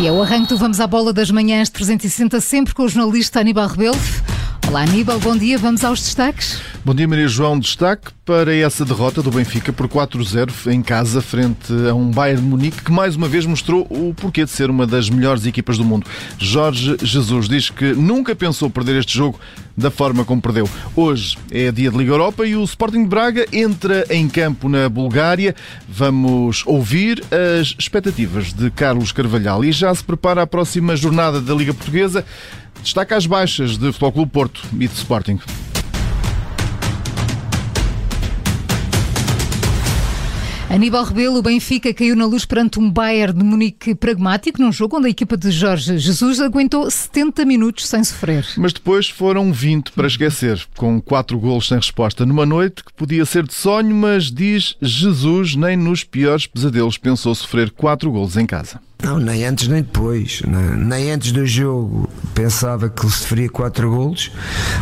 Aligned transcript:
E 0.00 0.06
é 0.06 0.12
o 0.12 0.22
arranque 0.22 0.50
do 0.50 0.56
Vamos 0.56 0.78
à 0.78 0.86
Bola 0.86 1.12
das 1.12 1.28
Manhãs 1.28 1.68
360, 1.70 2.40
sempre 2.40 2.72
com 2.72 2.84
o 2.84 2.88
jornalista 2.88 3.40
Aníbal 3.40 3.66
Rebelo. 3.66 3.98
Olá 4.68 4.82
Aníbal, 4.82 5.18
bom 5.18 5.34
dia, 5.34 5.56
vamos 5.56 5.82
aos 5.82 5.98
destaques. 5.98 6.60
Bom 6.84 6.94
dia 6.94 7.08
Maria 7.08 7.26
João, 7.26 7.58
destaque 7.58 8.12
para 8.22 8.54
essa 8.54 8.84
derrota 8.84 9.22
do 9.22 9.30
Benfica 9.30 9.72
por 9.72 9.88
4-0 9.88 10.70
em 10.70 10.82
casa 10.82 11.22
frente 11.22 11.72
a 11.88 11.94
um 11.94 12.10
Bayern 12.10 12.42
Munique 12.42 12.82
que 12.82 12.92
mais 12.92 13.16
uma 13.16 13.26
vez 13.26 13.46
mostrou 13.46 13.86
o 13.88 14.12
porquê 14.12 14.44
de 14.44 14.50
ser 14.50 14.68
uma 14.68 14.86
das 14.86 15.08
melhores 15.08 15.46
equipas 15.46 15.78
do 15.78 15.84
mundo. 15.86 16.06
Jorge 16.36 16.98
Jesus 17.00 17.48
diz 17.48 17.70
que 17.70 17.94
nunca 17.94 18.36
pensou 18.36 18.68
perder 18.68 18.96
este 18.96 19.16
jogo 19.16 19.40
da 19.74 19.90
forma 19.90 20.22
como 20.22 20.42
perdeu. 20.42 20.68
Hoje 20.94 21.38
é 21.50 21.72
dia 21.72 21.90
de 21.90 21.96
Liga 21.96 22.12
Europa 22.12 22.46
e 22.46 22.54
o 22.54 22.62
Sporting 22.62 23.04
de 23.04 23.08
Braga 23.08 23.46
entra 23.50 24.04
em 24.10 24.28
campo 24.28 24.68
na 24.68 24.86
Bulgária. 24.88 25.54
Vamos 25.88 26.62
ouvir 26.66 27.22
as 27.30 27.74
expectativas 27.78 28.52
de 28.52 28.70
Carlos 28.70 29.12
Carvalhal 29.12 29.64
e 29.64 29.72
já 29.72 29.94
se 29.94 30.04
prepara 30.04 30.42
a 30.42 30.46
próxima 30.46 30.94
jornada 30.94 31.40
da 31.40 31.54
Liga 31.54 31.72
Portuguesa. 31.72 32.22
Destaca 32.82 33.16
as 33.16 33.26
baixas 33.26 33.76
de 33.76 33.86
Futebol 33.92 34.12
Clube 34.12 34.32
Porto 34.32 34.62
e 34.74 34.88
de 34.88 34.94
Sporting. 34.94 35.38
Aníbal 40.70 41.02
Rebelo, 41.04 41.38
o 41.38 41.42
Benfica 41.42 41.94
caiu 41.94 42.14
na 42.14 42.26
luz 42.26 42.44
perante 42.44 42.78
um 42.78 42.90
Bayern 42.90 43.38
de 43.38 43.42
Munique 43.42 43.94
pragmático 43.94 44.60
num 44.60 44.70
jogo 44.70 44.98
onde 44.98 45.06
a 45.06 45.10
equipa 45.10 45.34
de 45.34 45.50
Jorge 45.50 45.96
Jesus 45.96 46.40
aguentou 46.40 46.90
70 46.90 47.46
minutos 47.46 47.88
sem 47.88 48.04
sofrer. 48.04 48.46
Mas 48.58 48.74
depois 48.74 49.08
foram 49.08 49.50
20 49.50 49.92
para 49.92 50.06
esquecer, 50.06 50.62
com 50.76 51.00
4 51.00 51.38
golos 51.38 51.68
sem 51.68 51.78
resposta 51.78 52.26
numa 52.26 52.44
noite 52.44 52.84
que 52.84 52.92
podia 52.92 53.24
ser 53.24 53.44
de 53.44 53.54
sonho, 53.54 53.96
mas 53.96 54.30
diz 54.30 54.76
Jesus, 54.82 55.56
nem 55.56 55.74
nos 55.74 56.04
piores 56.04 56.46
pesadelos 56.46 56.98
pensou 56.98 57.34
sofrer 57.34 57.70
4 57.70 58.10
golos 58.10 58.36
em 58.36 58.44
casa. 58.44 58.78
Não, 59.02 59.18
nem 59.18 59.46
antes 59.46 59.68
nem 59.68 59.82
depois. 59.82 60.42
Nem 60.76 61.12
antes 61.12 61.32
do 61.32 61.46
jogo 61.46 62.10
pensava 62.38 62.88
que 62.88 63.02
sofria 63.02 63.50
4 63.50 63.90
golos, 63.90 64.30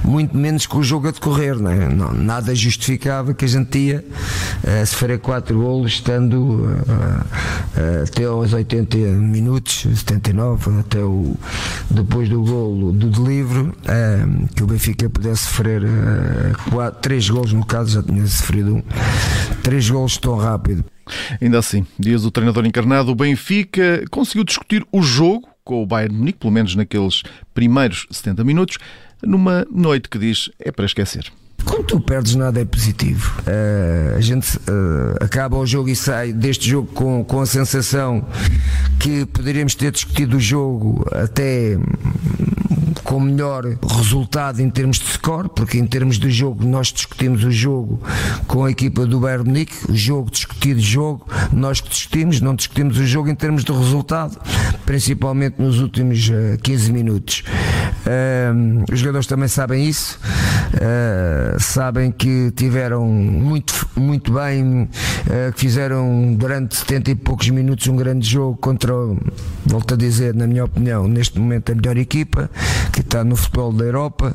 muito 0.04 0.36
menos 0.36 0.66
com 0.66 0.76
o 0.76 0.82
jogo 0.82 1.08
a 1.08 1.10
decorrer. 1.10 1.58
Não, 1.58 1.70
é? 1.70 1.88
não 1.88 2.12
nada 2.12 2.54
justificava 2.54 3.32
que 3.32 3.46
a 3.46 3.48
gente 3.48 3.78
ia 3.78 4.04
uh, 4.04 4.86
sofrer 4.86 5.18
4 5.18 5.58
golos 5.58 5.92
estando 5.92 6.34
uh, 6.34 6.66
uh, 6.66 8.02
até 8.04 8.24
aos 8.24 8.52
80 8.52 8.98
minutos, 8.98 9.86
79, 10.00 10.80
até 10.80 10.98
o, 10.98 11.34
depois 11.90 12.28
do 12.28 12.42
golo 12.42 12.92
do 12.92 13.08
delivro, 13.08 13.74
que 14.54 14.62
o 14.62 14.66
Benfica 14.66 15.08
pudesse 15.08 15.44
sofrer 15.44 15.82
3 17.00 17.30
golos, 17.30 17.52
no 17.54 17.64
caso 17.64 17.92
já 17.92 18.02
tinha 18.02 18.26
sofrido 18.26 18.76
um, 18.76 18.82
3 19.62 19.88
golos 19.88 20.18
tão 20.18 20.36
rápido. 20.36 20.84
Ainda 21.40 21.58
assim, 21.58 21.86
diz 21.98 22.24
o 22.24 22.30
treinador 22.30 22.66
encarnado, 22.66 23.12
o 23.12 23.14
Benfica 23.14 24.04
conseguiu 24.10 24.44
discutir 24.44 24.84
o 24.92 25.00
jogo 25.00 25.55
com 25.66 25.82
o 25.82 25.86
Bayern 25.86 26.16
Munique, 26.16 26.38
pelo 26.38 26.52
menos 26.52 26.76
naqueles 26.76 27.24
primeiros 27.52 28.06
70 28.10 28.44
minutos, 28.44 28.78
numa 29.22 29.66
noite 29.70 30.08
que 30.08 30.16
diz 30.16 30.48
é 30.60 30.70
para 30.70 30.86
esquecer. 30.86 31.26
Quando 31.64 31.84
tu 31.84 32.00
perdes 32.00 32.36
nada 32.36 32.60
é 32.60 32.64
positivo. 32.64 33.34
Uh, 33.40 34.16
a 34.16 34.20
gente 34.20 34.56
uh, 34.56 35.16
acaba 35.20 35.56
o 35.56 35.66
jogo 35.66 35.88
e 35.88 35.96
sai 35.96 36.32
deste 36.32 36.70
jogo 36.70 36.86
com, 36.92 37.24
com 37.24 37.40
a 37.40 37.46
sensação 37.46 38.24
que 39.00 39.26
poderíamos 39.26 39.74
ter 39.74 39.90
discutido 39.90 40.36
o 40.36 40.40
jogo 40.40 41.04
até 41.10 41.76
com 43.02 43.20
melhor 43.20 43.64
resultado 43.88 44.60
em 44.60 44.68
termos 44.68 44.98
de 44.98 45.06
score, 45.06 45.48
porque 45.48 45.78
em 45.78 45.86
termos 45.86 46.18
de 46.18 46.30
jogo 46.30 46.64
nós 46.64 46.88
discutimos 46.88 47.44
o 47.44 47.50
jogo 47.50 48.00
com 48.46 48.64
a 48.64 48.70
equipa 48.70 49.06
do 49.06 49.20
Bayern 49.20 49.44
Munique, 49.44 49.90
o 49.90 49.96
jogo 49.96 50.30
discutido 50.30 50.80
jogo, 50.80 51.26
nós 51.52 51.80
que 51.80 51.88
discutimos, 51.88 52.40
não 52.40 52.54
discutimos 52.54 52.98
o 52.98 53.06
jogo 53.06 53.28
em 53.28 53.34
termos 53.34 53.64
de 53.64 53.72
resultado, 53.72 54.38
principalmente 54.86 55.60
nos 55.60 55.80
últimos 55.80 56.30
15 56.62 56.90
eh, 56.90 56.92
minutos. 56.92 57.42
Os 58.90 59.00
jogadores 59.00 59.26
também 59.26 59.48
sabem 59.48 59.84
isso, 59.84 60.18
uh, 60.74 61.60
sabem 61.60 62.12
que 62.12 62.52
tiveram 62.52 63.04
muito, 63.04 63.88
muito 63.96 64.32
bem, 64.32 64.82
uh, 64.84 65.52
que 65.52 65.60
fizeram 65.60 66.32
durante 66.34 66.76
70 66.76 67.10
e 67.10 67.14
poucos 67.16 67.50
minutos 67.50 67.86
um 67.88 67.96
grande 67.96 68.26
jogo 68.26 68.56
contra, 68.58 68.92
volto 69.64 69.94
a 69.94 69.96
dizer, 69.96 70.34
na 70.34 70.46
minha 70.46 70.64
opinião, 70.64 71.08
neste 71.08 71.38
momento 71.38 71.72
a 71.72 71.74
melhor 71.74 71.96
equipa, 71.96 72.48
que 72.92 73.00
está 73.00 73.24
no 73.24 73.34
futebol 73.34 73.72
da 73.72 73.84
Europa. 73.84 74.32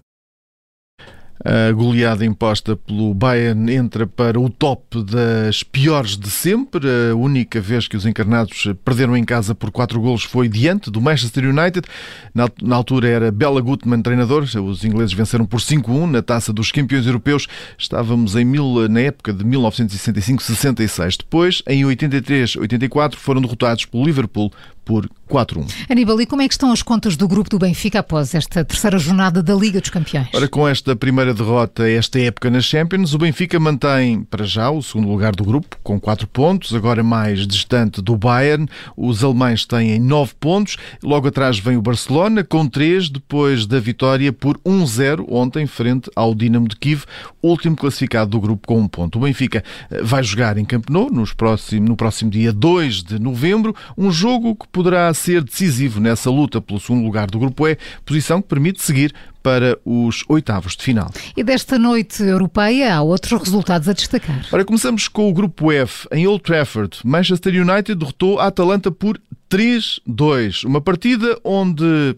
A 1.44 1.72
goleada 1.72 2.24
imposta 2.24 2.76
pelo 2.76 3.14
Bayern 3.14 3.74
entra 3.74 4.06
para 4.06 4.40
o 4.40 4.50
top 4.50 5.04
das 5.04 5.64
piores 5.64 6.16
de 6.16 6.30
sempre. 6.30 6.88
A 7.12 7.16
única 7.16 7.60
vez 7.60 7.88
que 7.88 7.98
os 7.98 8.06
encarnados 8.06 8.68
perderam 8.86 9.18
em 9.18 9.24
casa 9.24 9.56
por 9.56 9.72
4 9.72 10.00
golos 10.00 10.24
foi 10.24 10.48
diante 10.48 10.92
do 10.92 11.02
Manchester 11.02 11.46
United. 11.46 11.88
Na 12.34 12.76
altura 12.76 13.08
era 13.08 13.32
Bela 13.32 13.60
Gutmann 13.60 14.02
treinador. 14.02 14.44
Os 14.44 14.84
ingleses 14.86 15.14
venceram 15.14 15.46
por 15.46 15.60
5-1 15.60 16.06
na 16.12 16.22
taça 16.22 16.54
dos 16.54 16.72
campeões 16.72 17.08
europeus. 17.08 17.48
Estávamos 17.78 18.36
em 18.36 18.46
mil, 18.46 18.88
na 18.88 19.02
época 19.02 19.34
de 19.34 19.44
1965-66. 19.44 21.18
Depois, 21.18 21.64
em 21.68 21.84
83-84, 21.84 23.16
foram 23.16 23.42
derrotados 23.42 23.86
pelo 23.86 24.06
Liverpool 24.06 24.52
por 24.92 25.10
4-1. 25.30 25.66
Aníbal, 25.90 26.20
e 26.20 26.26
como 26.26 26.42
é 26.42 26.48
que 26.50 26.54
estão 26.54 26.70
as 26.70 26.84
contas 26.84 27.16
do 27.16 27.26
grupo 27.26 27.50
do 27.50 27.58
Benfica 27.58 28.00
após 28.00 28.36
esta 28.36 28.66
terceira 28.66 29.00
jornada 29.00 29.42
da 29.42 29.56
Liga 29.56 29.80
dos 29.80 29.90
Campeões? 29.90 30.28
Ora, 30.34 30.50
com 30.50 30.68
esta 30.68 30.94
primeira 30.98 31.34
derrota 31.34 31.90
esta 31.90 32.20
época 32.20 32.50
nas 32.50 32.66
Champions, 32.66 33.14
o 33.14 33.18
Benfica 33.18 33.58
mantém 33.58 34.24
para 34.24 34.44
já 34.44 34.70
o 34.70 34.82
segundo 34.84 35.08
lugar 35.08 35.34
do 35.34 35.46
grupo, 35.46 35.78
com 35.82 35.98
4 35.98 36.28
pontos, 36.28 36.76
agora 36.76 37.02
mais 37.02 37.48
distante 37.48 38.02
do 38.02 38.18
Bayern. 38.18 38.68
Os 38.98 39.24
alemães 39.24 39.66
têm 39.66 39.98
9 39.98 40.34
pontos, 40.38 40.76
logo 41.02 41.30
atrás 41.30 41.58
vem 41.58 41.78
o 41.78 41.82
Barcelona 41.82 42.44
com 42.44 42.68
3, 42.68 43.08
depois 43.08 43.66
da 43.66 43.80
vitória 43.80 44.34
por 44.34 44.58
1-0 44.58 45.26
ontem 45.30 45.66
frente 45.66 46.12
ao 46.14 46.36
Dinamo 46.36 46.68
de 46.68 46.76
Kiev, 46.76 47.06
último 47.42 47.78
classificado 47.78 48.32
do 48.32 48.42
grupo 48.42 48.68
com 48.68 48.82
1 48.82 48.88
ponto. 48.90 49.18
O 49.18 49.22
Benfica 49.22 49.64
eh, 49.90 50.04
vai 50.04 50.22
jogar 50.22 50.58
em 50.58 50.66
Camp 50.66 50.90
Nou 50.90 51.10
nos 51.10 51.32
próximo, 51.32 51.88
no 51.88 51.96
próximo 51.96 52.30
dia 52.30 52.52
2 52.52 53.04
de 53.04 53.20
novembro, 53.20 53.74
um 53.98 54.12
jogo 54.12 54.54
que 54.54 54.68
poderá 54.82 55.14
ser 55.14 55.44
decisivo 55.44 56.00
nessa 56.00 56.32
luta 56.32 56.60
pelo 56.60 56.80
segundo 56.80 57.06
lugar 57.06 57.30
do 57.30 57.38
Grupo 57.38 57.68
E, 57.68 57.78
posição 58.04 58.42
que 58.42 58.48
permite 58.48 58.82
seguir 58.82 59.14
para 59.44 59.78
os 59.86 60.24
oitavos 60.28 60.76
de 60.76 60.84
final. 60.84 61.12
E 61.38 61.44
desta 61.44 61.78
noite 61.78 62.24
europeia 62.24 62.96
há 62.96 63.02
outros 63.04 63.40
resultados 63.40 63.88
a 63.88 63.94
destacar. 63.94 64.44
Ora, 64.52 64.66
começamos 64.66 65.08
com 65.08 65.30
o 65.30 65.34
Grupo 65.34 65.72
F. 65.72 66.08
Em 66.12 66.26
Old 66.26 66.42
Trafford, 66.44 66.98
Manchester 67.04 67.54
United 67.54 67.94
derrotou 67.94 68.40
a 68.40 68.48
Atalanta 68.48 68.92
por 68.92 69.22
3-2. 69.52 70.66
Uma 70.66 70.82
partida 70.82 71.40
onde 71.44 72.16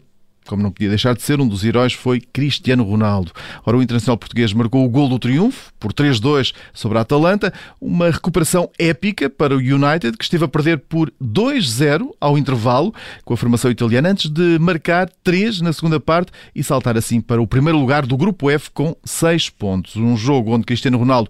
como 0.48 0.64
não 0.64 0.72
podia 0.72 0.90
deixar 0.90 1.16
de 1.16 1.22
ser, 1.22 1.40
um 1.40 1.48
dos 1.48 1.64
heróis 1.64 1.94
foi 1.94 2.20
Cristiano 2.20 2.84
Ronaldo. 2.84 3.32
Ora, 3.66 3.78
o 3.78 3.82
internacional 3.82 4.18
português 4.18 4.54
marcou 4.54 4.86
o 4.86 4.90
gol 4.90 5.10
do 5.10 5.20
triunfo, 5.20 5.72
por 5.80 5.94
3-2 5.94 6.54
sobre 6.74 6.98
a 6.98 7.02
Atalanta, 7.02 7.54
uma 7.80 8.10
recuperação 8.10 8.70
épica 8.78 9.30
para 9.30 9.56
o 9.56 9.60
United, 9.60 10.18
que 10.18 10.24
esteve 10.24 10.46
a 10.46 10.48
perder 10.48 10.80
por 10.80 11.12
2-0 11.22 12.10
ao 12.20 12.38
intervalo, 12.38 12.94
com 13.26 13.34
a 13.34 13.38
formação 13.38 13.72
italiana, 13.72 14.10
antes 14.10 14.30
de 14.30 14.58
marcar 14.60 15.10
3 15.24 15.62
na 15.62 15.74
segunda 15.74 16.00
parte 16.00 16.32
e 16.56 16.64
saltar 16.64 16.98
assim 16.98 17.22
para 17.22 17.42
o 17.42 17.48
primeiro 17.48 17.78
lugar 17.80 18.06
do 18.06 18.18
Grupo 18.18 18.50
F 18.50 18.70
com 18.72 18.96
6 19.04 19.50
pontos. 19.50 19.96
Um 19.96 20.16
jogo 20.16 20.52
onde 20.52 20.66
Cristiano 20.66 20.98
Ronaldo 20.98 21.30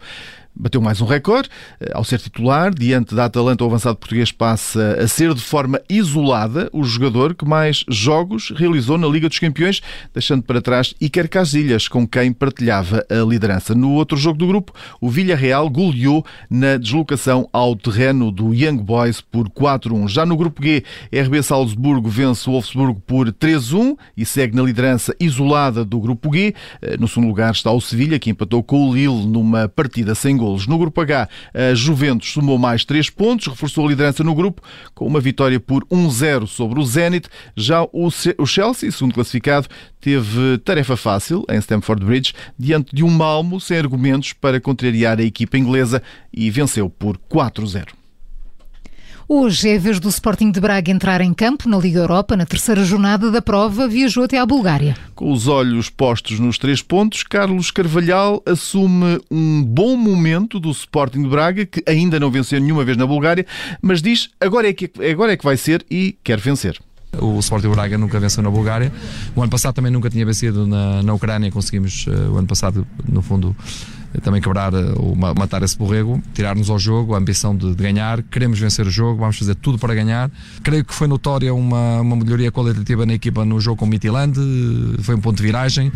bateu 0.56 0.82
mais 0.82 1.02
um 1.02 1.06
recorde. 1.06 1.50
Eh, 1.80 1.92
ao 1.94 2.04
ser 2.04 2.20
titular, 2.20 2.74
diante 2.74 3.16
da 3.16 3.26
Atalanta, 3.26 3.64
o 3.64 3.68
avançado 3.68 3.96
português 3.98 4.32
passa 4.32 4.98
a 5.02 5.08
ser 5.08 5.34
de 5.34 5.42
forma 5.42 5.82
isolada 5.90 6.70
o 6.72 6.84
jogador 6.84 7.34
que 7.34 7.46
mais 7.46 7.84
jogos 7.90 8.52
realizou 8.56 8.98
na 8.98 9.08
Liga 9.08 9.28
dos 9.28 9.40
Campeões, 9.40 9.82
deixando 10.14 10.44
para 10.44 10.62
trás 10.62 10.94
Iker 11.02 11.30
Casillas, 11.30 11.88
com 11.88 12.08
quem 12.08 12.32
partilhava 12.32 13.06
a 13.10 13.26
liderança. 13.28 13.74
No 13.74 13.92
outro 13.92 14.18
jogo 14.18 14.38
do 14.38 14.48
grupo, 14.48 14.74
o 15.02 15.10
Villarreal 15.10 15.70
goleou 15.70 16.26
na 16.50 16.78
deslocação 16.78 17.48
ao 17.52 17.76
terreno 17.76 18.32
do 18.32 18.54
Young 18.54 18.78
Boys 18.78 19.22
por 19.22 19.50
4-1. 19.50 20.08
Já 20.08 20.26
no 20.26 20.38
grupo 20.38 20.64
G, 20.64 20.84
RB 21.12 21.42
Salzburgo 21.42 22.10
vence 22.10 22.50
o 22.50 22.54
Wolfsburgo 22.54 23.02
por 23.06 23.32
3-1 23.32 23.98
e 24.16 24.26
segue 24.26 24.56
na 24.56 24.64
liderança 24.64 25.16
isolada 25.20 25.84
do 25.84 26.00
grupo 26.00 26.34
G. 26.34 26.54
Eh, 26.82 26.98
no 26.98 27.08
segundo 27.08 27.28
lugar 27.28 27.52
está 27.52 27.72
o 27.72 27.82
Sevilha, 27.82 28.20
que 28.20 28.30
empatou 28.30 28.64
com 28.64 28.90
o 28.90 28.94
Lille 28.94 29.26
numa 29.26 29.68
partida 29.68 30.16
sem 30.16 30.38
golos. 30.44 30.68
No 30.68 30.78
grupo 30.78 31.02
H, 31.02 31.30
a 31.54 31.74
Juventus 31.74 32.34
somou 32.34 32.58
mais 32.58 32.84
3 32.84 33.10
pontos, 33.10 33.48
reforçou 33.48 33.86
a 33.86 33.90
liderança 33.90 34.24
no 34.24 34.36
grupo 34.36 34.62
com 34.94 35.08
uma 35.08 35.20
vitória 35.20 35.60
por 35.60 35.86
1-0 35.86 36.48
sobre 36.48 36.80
o 36.80 36.84
Zenit. 36.86 37.30
Já 37.56 37.84
o 37.92 38.46
Chelsea, 38.46 38.92
segundo 38.92 39.14
classificado, 39.14 39.68
teve 40.02 40.58
tarefa 40.60 40.98
fácil 40.98 41.46
em 41.50 41.58
Stamford 41.58 42.06
Bridge 42.06 42.34
diante 42.60 42.94
de 42.94 43.04
um 43.04 43.10
Malmo 43.10 43.60
sem 43.60 43.78
argumentos 43.78 44.34
para 44.34 44.60
contrariar 44.60 45.20
a 45.20 45.24
equipa 45.24 45.58
inglesa 45.58 46.02
e 46.34 46.50
venceu 46.50 46.90
por 46.90 47.18
4-0. 47.18 48.03
Hoje 49.28 49.70
é 49.70 49.76
a 49.78 49.80
vez 49.80 50.02
do 50.02 50.10
Sporting 50.10 50.52
de 50.52 50.60
Braga 50.60 50.92
entrar 50.92 51.22
em 51.22 51.34
campo 51.34 51.70
na 51.70 51.78
Liga 51.78 52.00
Europa. 52.00 52.36
Na 52.36 52.46
terceira 52.46 52.84
jornada 52.84 53.32
da 53.32 53.42
prova, 53.42 53.88
viajou 53.88 54.26
até 54.26 54.38
à 54.38 54.46
Bulgária. 54.46 54.98
Com 55.16 55.32
os 55.32 55.48
olhos 55.48 55.90
postos 55.90 56.40
nos 56.40 56.58
três 56.58 56.82
pontos, 56.82 57.24
Carlos 57.24 57.72
Carvalhal 57.72 58.44
assume 58.46 59.22
um 59.32 59.64
bom 59.64 59.96
momento 59.96 60.60
do 60.60 60.70
Sporting 60.72 61.24
de 61.24 61.30
Braga, 61.30 61.66
que 61.66 61.82
ainda 61.88 62.20
não 62.20 62.30
venceu 62.30 62.60
nenhuma 62.60 62.84
vez 62.84 62.98
na 62.98 63.08
Bulgária, 63.08 63.46
mas 63.82 64.02
diz 64.02 64.30
agora 64.42 64.68
é 64.68 64.74
que, 64.74 64.92
agora 65.10 65.32
é 65.32 65.38
que 65.38 65.46
vai 65.46 65.56
ser 65.56 65.86
e 65.90 66.18
quer 66.22 66.40
vencer. 66.40 66.78
O 67.18 67.40
Sporting 67.40 67.70
Braga 67.70 67.98
nunca 67.98 68.20
venceu 68.20 68.44
na 68.44 68.50
Bulgária. 68.50 68.92
O 69.36 69.42
ano 69.42 69.50
passado 69.50 69.74
também 69.74 69.92
nunca 69.92 70.10
tinha 70.10 70.26
vencido 70.26 70.68
na, 70.68 71.02
na 71.02 71.14
Ucrânia. 71.14 71.50
Conseguimos, 71.52 72.08
uh, 72.08 72.34
o 72.34 72.38
ano 72.38 72.48
passado, 72.48 72.86
no 73.08 73.22
fundo, 73.22 73.56
também 74.22 74.42
quebrar 74.42 74.74
eh, 74.74 74.94
ou 74.96 75.16
matar 75.16 75.64
esse 75.64 75.78
borrego, 75.78 76.22
tirar-nos 76.34 76.70
ao 76.70 76.78
jogo, 76.78 77.16
a 77.16 77.18
ambição 77.18 77.56
de, 77.56 77.76
de, 77.76 77.84
ganhar, 77.84 78.22
queremos 78.24 78.60
vencer 78.60 78.86
o 78.86 78.90
jogo, 78.90 79.20
vamos 79.20 79.38
fazer 79.38 79.56
tudo 79.56 79.80
para 79.80 79.94
ganhar. 79.94 80.30
Creio 80.62 80.86
que 80.86 80.94
foi 80.94 81.08
notória 81.08 81.54
uma, 81.54 82.02
uma 82.02 82.16
melhoria 82.16 82.52
qualitativa 82.52 83.06
na 83.06 83.14
equipa 83.14 83.44
no 83.44 83.60
jogo 83.60 83.78
com 83.78 83.86
o 83.86 83.88
Midtjylland, 83.88 84.38
foi 85.02 85.16
um 85.16 85.20
ponto 85.20 85.38
de 85.38 85.44
viragem. 85.44 85.92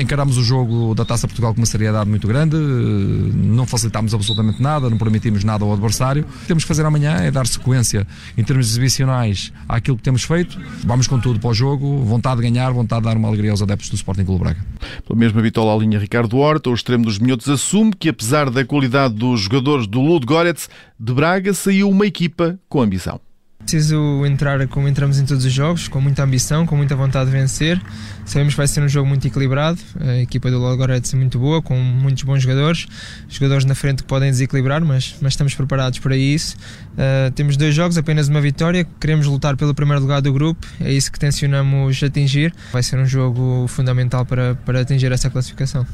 Encaramos 0.00 0.38
o 0.38 0.44
jogo 0.44 0.94
da 0.94 1.04
Taça 1.04 1.26
Portugal 1.26 1.52
com 1.52 1.60
uma 1.60 1.66
seriedade 1.66 2.08
muito 2.08 2.26
grande, 2.28 2.56
não 2.56 3.66
facilitámos 3.66 4.14
absolutamente 4.14 4.62
nada, 4.62 4.88
não 4.88 4.96
permitimos 4.96 5.44
nada 5.44 5.64
ao 5.64 5.72
adversário. 5.72 6.22
O 6.22 6.40
que 6.40 6.46
temos 6.46 6.64
que 6.64 6.68
fazer 6.68 6.86
amanhã 6.86 7.16
é 7.16 7.30
dar 7.30 7.46
sequência 7.46 8.06
em 8.36 8.44
termos 8.44 8.68
exibicionais 8.70 9.52
àquilo 9.68 9.96
que 9.96 10.02
temos 10.02 10.22
feito. 10.22 10.58
Vamos 10.84 11.06
com 11.06 11.18
tudo 11.18 11.40
para 11.40 11.50
o 11.50 11.54
jogo, 11.54 12.04
vontade 12.04 12.40
de 12.40 12.42
ganhar, 12.42 12.70
vontade 12.72 13.02
de 13.02 13.08
dar 13.08 13.16
uma 13.16 13.28
alegria 13.28 13.50
aos 13.50 13.62
adeptos 13.62 13.90
do 13.90 13.96
Sporting 13.96 14.24
Clube 14.24 14.44
Braga. 14.44 14.60
Pela 15.06 15.18
mesma 15.18 15.42
bitola 15.42 15.74
a 15.74 15.76
linha 15.76 15.98
Ricardo 15.98 16.36
Horta, 16.36 16.70
o 16.70 16.74
extremo 16.74 17.01
dos 17.02 17.18
minhotos 17.18 17.48
assume 17.48 17.92
que 17.92 18.08
apesar 18.08 18.50
da 18.50 18.64
qualidade 18.64 19.14
dos 19.14 19.40
jogadores 19.40 19.86
do 19.86 20.00
Ludogorets, 20.00 20.70
de 20.98 21.12
Braga 21.12 21.52
saiu 21.52 21.88
uma 21.88 22.06
equipa 22.06 22.58
com 22.68 22.80
ambição. 22.80 23.20
Preciso 23.64 24.26
entrar 24.26 24.66
como 24.68 24.88
entramos 24.88 25.18
em 25.18 25.24
todos 25.24 25.44
os 25.44 25.52
jogos, 25.52 25.88
com 25.88 26.00
muita 26.00 26.22
ambição, 26.22 26.66
com 26.66 26.76
muita 26.76 26.94
vontade 26.94 27.30
de 27.30 27.36
vencer. 27.36 27.80
Sabemos 28.24 28.54
que 28.54 28.58
vai 28.58 28.66
ser 28.66 28.82
um 28.82 28.88
jogo 28.88 29.08
muito 29.08 29.26
equilibrado. 29.26 29.78
A 30.00 30.18
equipa 30.18 30.50
do 30.50 30.58
Logorets 30.58 31.12
é 31.12 31.16
muito 31.16 31.38
boa, 31.38 31.62
com 31.62 31.76
muitos 31.76 32.22
bons 32.22 32.42
jogadores. 32.42 32.86
Jogadores 33.28 33.64
na 33.64 33.74
frente 33.74 34.02
que 34.02 34.08
podem 34.08 34.30
desequilibrar, 34.30 34.84
mas, 34.84 35.16
mas 35.20 35.32
estamos 35.32 35.54
preparados 35.54 35.98
para 35.98 36.16
isso. 36.16 36.56
Uh, 36.92 37.30
temos 37.32 37.56
dois 37.56 37.74
jogos, 37.74 37.96
apenas 37.96 38.28
uma 38.28 38.40
vitória. 38.40 38.86
Queremos 39.00 39.26
lutar 39.26 39.56
pelo 39.56 39.74
primeiro 39.74 40.02
lugar 40.02 40.20
do 40.20 40.32
grupo. 40.32 40.66
É 40.80 40.92
isso 40.92 41.10
que 41.10 41.18
tencionamos 41.18 42.02
atingir. 42.02 42.54
Vai 42.72 42.82
ser 42.82 42.98
um 42.98 43.06
jogo 43.06 43.66
fundamental 43.68 44.26
para, 44.26 44.54
para 44.54 44.80
atingir 44.80 45.10
essa 45.12 45.30
classificação. 45.30 45.86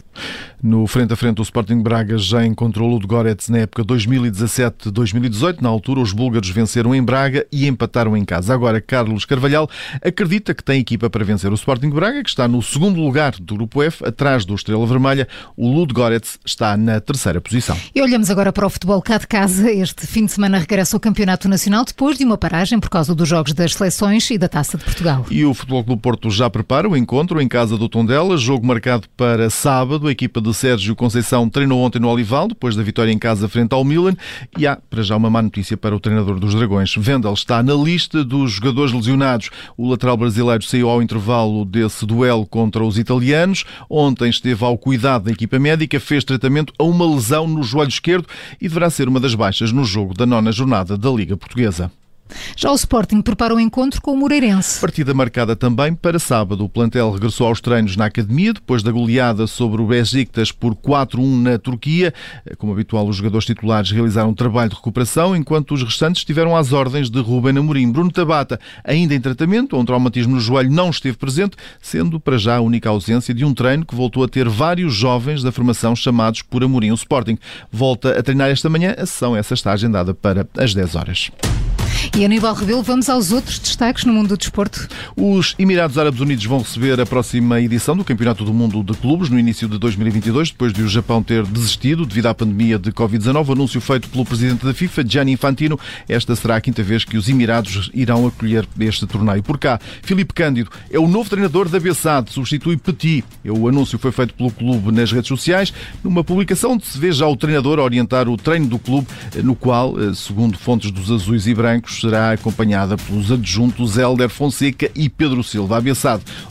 No 0.62 0.86
frente 0.86 1.12
a 1.12 1.16
frente, 1.16 1.40
o 1.40 1.42
Sporting 1.42 1.80
Braga 1.80 2.18
já 2.18 2.44
encontrou 2.44 2.88
o 2.88 2.92
Ludogorets 2.92 3.48
na 3.48 3.58
época 3.58 3.84
2017-2018. 3.84 5.60
Na 5.60 5.68
altura, 5.68 6.00
os 6.00 6.12
búlgaros 6.12 6.50
venceram 6.50 6.94
em 6.94 7.02
Braga 7.02 7.46
e 7.52 7.57
empataram 7.66 8.16
em 8.16 8.24
casa. 8.24 8.54
Agora, 8.54 8.80
Carlos 8.80 9.24
Carvalhal 9.24 9.68
acredita 10.04 10.54
que 10.54 10.62
tem 10.62 10.80
equipa 10.80 11.10
para 11.10 11.24
vencer 11.24 11.50
o 11.50 11.54
Sporting 11.54 11.90
Braga, 11.90 12.22
que 12.22 12.28
está 12.28 12.46
no 12.46 12.62
segundo 12.62 13.00
lugar 13.00 13.32
do 13.40 13.54
Grupo 13.54 13.82
F, 13.82 14.04
atrás 14.04 14.44
do 14.44 14.54
Estrela 14.54 14.86
Vermelha. 14.86 15.26
O 15.56 15.72
Ludogorets 15.72 16.38
está 16.44 16.76
na 16.76 17.00
terceira 17.00 17.40
posição. 17.40 17.76
E 17.94 18.00
olhamos 18.02 18.30
agora 18.30 18.52
para 18.52 18.66
o 18.66 18.70
futebol 18.70 19.00
cá 19.02 19.18
de 19.18 19.26
casa. 19.26 19.70
Este 19.70 20.06
fim 20.06 20.26
de 20.26 20.32
semana 20.32 20.58
regressa 20.58 20.96
ao 20.96 21.00
Campeonato 21.00 21.48
Nacional 21.48 21.84
depois 21.84 22.18
de 22.18 22.24
uma 22.24 22.38
paragem 22.38 22.78
por 22.78 22.90
causa 22.90 23.14
dos 23.14 23.28
jogos 23.28 23.52
das 23.52 23.74
seleções 23.74 24.30
e 24.30 24.38
da 24.38 24.48
Taça 24.48 24.76
de 24.76 24.84
Portugal. 24.84 25.26
E 25.30 25.44
o 25.44 25.54
Futebol 25.54 25.84
Clube 25.84 26.02
Porto 26.02 26.30
já 26.30 26.48
prepara 26.50 26.88
o 26.88 26.96
encontro 26.96 27.40
em 27.40 27.48
casa 27.48 27.76
do 27.76 27.88
Tondela, 27.88 28.36
jogo 28.36 28.66
marcado 28.66 29.08
para 29.16 29.50
sábado. 29.50 30.06
A 30.06 30.12
equipa 30.12 30.40
de 30.40 30.52
Sérgio 30.52 30.94
Conceição 30.94 31.48
treinou 31.48 31.80
ontem 31.80 31.98
no 31.98 32.08
Olival, 32.08 32.48
depois 32.48 32.76
da 32.76 32.82
vitória 32.82 33.12
em 33.12 33.18
casa 33.18 33.48
frente 33.48 33.72
ao 33.72 33.84
Milan. 33.84 34.16
E 34.56 34.66
há, 34.66 34.76
para 34.76 35.02
já, 35.02 35.16
uma 35.16 35.30
má 35.30 35.40
notícia 35.40 35.76
para 35.76 35.94
o 35.94 36.00
treinador 36.00 36.38
dos 36.38 36.54
Dragões. 36.54 36.94
Vendel 36.96 37.32
está 37.32 37.47
na 37.48 37.74
lista 37.74 38.22
dos 38.22 38.52
jogadores 38.52 38.92
lesionados. 38.92 39.50
O 39.76 39.88
lateral 39.90 40.16
brasileiro 40.16 40.62
saiu 40.62 40.88
ao 40.88 41.02
intervalo 41.02 41.64
desse 41.64 42.04
duelo 42.04 42.46
contra 42.46 42.84
os 42.84 42.98
italianos. 42.98 43.64
Ontem 43.88 44.28
esteve 44.28 44.64
ao 44.64 44.76
cuidado 44.76 45.24
da 45.24 45.32
equipa 45.32 45.58
médica, 45.58 45.98
fez 45.98 46.24
tratamento 46.24 46.72
a 46.78 46.84
uma 46.84 47.06
lesão 47.06 47.48
no 47.48 47.62
joelho 47.62 47.88
esquerdo 47.88 48.26
e 48.60 48.68
deverá 48.68 48.90
ser 48.90 49.08
uma 49.08 49.18
das 49.18 49.34
baixas 49.34 49.72
no 49.72 49.84
jogo 49.84 50.14
da 50.14 50.26
nona 50.26 50.52
jornada 50.52 50.96
da 50.96 51.10
Liga 51.10 51.36
Portuguesa. 51.36 51.90
Já 52.56 52.70
o 52.70 52.74
Sporting 52.74 53.22
prepara 53.22 53.54
o 53.54 53.60
encontro 53.60 54.00
com 54.00 54.12
o 54.12 54.16
Moreirense. 54.16 54.80
Partida 54.80 55.14
marcada 55.14 55.54
também 55.54 55.94
para 55.94 56.18
sábado. 56.18 56.64
O 56.64 56.68
plantel 56.68 57.10
regressou 57.10 57.46
aos 57.46 57.60
treinos 57.60 57.96
na 57.96 58.06
academia 58.06 58.52
depois 58.52 58.82
da 58.82 58.90
goleada 58.90 59.46
sobre 59.46 59.80
o 59.80 59.86
Besiktas 59.86 60.52
por 60.52 60.74
4-1 60.74 61.42
na 61.42 61.58
Turquia. 61.58 62.12
Como 62.56 62.72
habitual, 62.72 63.06
os 63.08 63.16
jogadores 63.16 63.46
titulares 63.46 63.90
realizaram 63.90 64.30
um 64.30 64.34
trabalho 64.34 64.70
de 64.70 64.76
recuperação, 64.76 65.36
enquanto 65.36 65.74
os 65.74 65.82
restantes 65.82 66.20
estiveram 66.20 66.56
às 66.56 66.72
ordens 66.72 67.10
de 67.10 67.20
Ruben 67.20 67.58
Amorim. 67.58 67.90
Bruno 67.90 68.10
Tabata, 68.10 68.58
ainda 68.84 69.14
em 69.14 69.20
tratamento, 69.20 69.76
um 69.76 69.84
traumatismo 69.84 70.34
no 70.34 70.40
joelho 70.40 70.70
não 70.70 70.90
esteve 70.90 71.16
presente, 71.16 71.56
sendo 71.80 72.20
para 72.20 72.38
já 72.38 72.56
a 72.56 72.60
única 72.60 72.88
ausência 72.88 73.34
de 73.34 73.44
um 73.44 73.54
treino 73.54 73.84
que 73.84 73.94
voltou 73.94 74.24
a 74.24 74.28
ter 74.28 74.48
vários 74.48 74.94
jovens 74.94 75.42
da 75.42 75.52
formação 75.52 75.94
chamados 75.94 76.42
por 76.42 76.62
Amorim. 76.62 76.90
O 76.90 76.94
Sporting 76.94 77.38
volta 77.70 78.18
a 78.18 78.22
treinar 78.22 78.50
esta 78.50 78.68
manhã. 78.68 78.94
A 78.96 79.06
sessão 79.06 79.36
essa 79.36 79.54
está 79.54 79.72
agendada 79.72 80.14
para 80.14 80.46
as 80.56 80.74
10 80.74 80.94
horas. 80.94 81.30
E 82.16 82.24
Aníbal 82.24 82.54
Rebelo, 82.54 82.82
vamos 82.82 83.08
aos 83.08 83.32
outros 83.32 83.58
destaques 83.58 84.04
no 84.04 84.12
mundo 84.12 84.28
do 84.28 84.36
desporto. 84.36 84.88
Os 85.16 85.54
Emirados 85.58 85.98
Árabes 85.98 86.20
Unidos 86.20 86.44
vão 86.44 86.58
receber 86.58 87.00
a 87.00 87.06
próxima 87.06 87.60
edição 87.60 87.96
do 87.96 88.04
Campeonato 88.04 88.44
do 88.44 88.52
Mundo 88.52 88.82
de 88.82 88.92
Clubes 88.94 89.28
no 89.28 89.38
início 89.38 89.68
de 89.68 89.78
2022, 89.78 90.50
depois 90.50 90.72
de 90.72 90.82
o 90.82 90.88
Japão 90.88 91.22
ter 91.22 91.44
desistido 91.46 92.04
devido 92.04 92.26
à 92.26 92.34
pandemia 92.34 92.78
de 92.78 92.90
Covid-19. 92.90 93.52
Anúncio 93.52 93.80
feito 93.80 94.08
pelo 94.08 94.24
presidente 94.24 94.64
da 94.64 94.74
FIFA, 94.74 95.04
Gianni 95.06 95.32
Infantino. 95.32 95.78
Esta 96.08 96.34
será 96.34 96.56
a 96.56 96.60
quinta 96.60 96.82
vez 96.82 97.04
que 97.04 97.16
os 97.16 97.28
Emirados 97.28 97.90
irão 97.94 98.26
acolher 98.26 98.66
este 98.80 99.06
torneio. 99.06 99.42
Por 99.42 99.58
cá, 99.58 99.78
Filipe 100.02 100.34
Cândido 100.34 100.70
é 100.90 100.98
o 100.98 101.06
novo 101.06 101.30
treinador 101.30 101.68
da 101.68 101.78
Bessade, 101.78 102.32
substitui 102.32 102.76
Petit. 102.76 103.24
O 103.44 103.68
anúncio 103.68 103.98
foi 103.98 104.12
feito 104.12 104.34
pelo 104.34 104.50
clube 104.50 104.90
nas 104.92 105.12
redes 105.12 105.28
sociais, 105.28 105.72
numa 106.02 106.24
publicação 106.24 106.72
onde 106.72 106.86
se 106.86 106.98
vê 106.98 107.12
já 107.12 107.26
o 107.26 107.36
treinador 107.36 107.78
orientar 107.78 108.28
o 108.28 108.36
treino 108.36 108.66
do 108.66 108.78
clube, 108.78 109.06
no 109.42 109.54
qual, 109.54 109.94
eh, 110.00 110.14
segundo 110.14 110.58
fontes 110.58 110.90
dos 110.90 111.10
azuis 111.10 111.46
e 111.46 111.54
brancos, 111.54 111.77
será 111.86 112.32
acompanhada 112.32 112.96
pelos 112.96 113.30
adjuntos 113.30 113.98
Hélder 113.98 114.28
Fonseca 114.28 114.90
e 114.94 115.08
Pedro 115.08 115.42
Silva. 115.42 115.78
A 115.78 115.80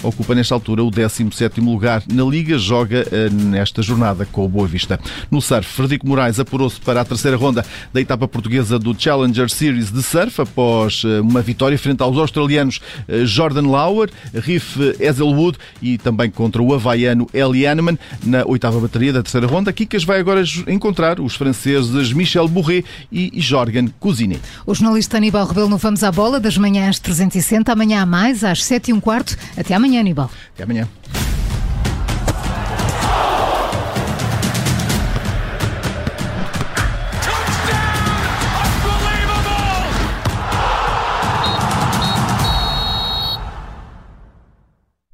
ocupa 0.04 0.36
nesta 0.36 0.54
altura 0.54 0.84
o 0.84 0.92
17º 0.92 1.64
lugar 1.64 2.04
na 2.12 2.24
Liga, 2.24 2.58
joga 2.58 3.06
eh, 3.12 3.30
nesta 3.30 3.82
jornada 3.82 4.26
com 4.26 4.46
o 4.46 4.50
Boa 4.50 4.68
Vista. 4.68 5.00
No 5.30 5.42
surf, 5.42 5.68
Frederico 5.68 6.08
Moraes 6.08 6.40
apurou-se 6.40 6.80
para 6.80 7.02
a 7.02 7.06
terceira 7.06 7.38
ronda 7.38 7.66
da 7.94 8.02
etapa 8.02 8.28
portuguesa 8.28 8.78
do 8.80 8.96
Challenger 8.98 9.50
Series 9.50 9.92
de 9.92 10.02
surf 10.02 10.42
após 10.42 11.04
eh, 11.06 11.22
uma 11.22 11.42
vitória 11.42 11.78
frente 11.78 12.02
aos 12.02 12.18
australianos 12.18 12.80
eh, 13.08 13.26
Jordan 13.26 13.70
Lauer, 13.70 14.10
Riff 14.34 14.96
Ezelwood 15.00 15.58
e 15.82 15.98
também 15.98 16.30
contra 16.30 16.62
o 16.62 16.74
havaiano 16.74 17.28
Eli 17.34 17.66
Hanneman 17.66 17.98
na 18.24 18.46
oitava 18.46 18.80
bateria 18.80 19.14
da 19.14 19.24
terceira 19.24 19.48
ronda. 19.48 19.74
Kikas 19.74 20.04
vai 20.04 20.20
agora 20.20 20.44
encontrar 20.68 21.20
os 21.20 21.36
franceses 21.36 22.14
Michel 22.14 22.48
Bourret 22.48 22.86
e 23.12 23.32
Jorgen 23.40 23.88
Cousinet. 24.00 24.42
O 24.66 24.74
jornalista 24.74 25.17
Aníbal 25.18 25.48
Rebelo 25.48 25.68
no 25.68 25.78
Vamos 25.80 26.04
à 26.04 26.12
Bola, 26.12 26.40
das 26.40 26.60
manhãs 26.60 27.00
360, 27.00 27.72
amanhã 27.72 28.04
a 28.04 28.06
mais, 28.06 28.44
às 28.44 28.64
7 28.64 28.92
e 28.92 28.94
um 28.94 29.00
quarto. 29.00 29.36
Até 29.58 29.74
amanhã, 29.74 30.00
Aníbal. 30.00 30.30
Até 30.54 30.64
amanhã. 30.64 30.88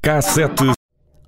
K7 0.03 0.73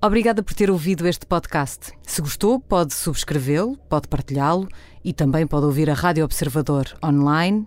Obrigada 0.02 0.42
por 0.42 0.52
ter 0.52 0.70
ouvido 0.70 1.08
este 1.08 1.24
podcast. 1.24 1.92
Se 2.02 2.20
gostou, 2.20 2.60
pode 2.60 2.92
subscrevê-lo, 2.92 3.78
pode 3.88 4.06
partilhá-lo 4.06 4.68
e 5.02 5.14
também 5.14 5.46
pode 5.46 5.64
ouvir 5.64 5.88
a 5.88 5.94
Rádio 5.94 6.26
Observador 6.26 6.86
online 7.02 7.66